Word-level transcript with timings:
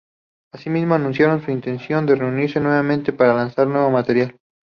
Así 0.51 0.71
mismo 0.71 0.95
anunciaron 0.95 1.43
su 1.43 1.51
intención 1.51 2.07
de 2.07 2.15
reunirse 2.15 2.59
nuevamente 2.59 3.13
para 3.13 3.35
lanzar 3.35 3.67
nuevo 3.67 3.91
material. 3.91 4.35